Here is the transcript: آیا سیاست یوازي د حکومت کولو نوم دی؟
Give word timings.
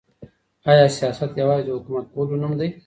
آیا 0.71 0.85
سیاست 0.99 1.31
یوازي 1.41 1.63
د 1.65 1.69
حکومت 1.77 2.05
کولو 2.13 2.35
نوم 2.41 2.53
دی؟ 2.59 2.67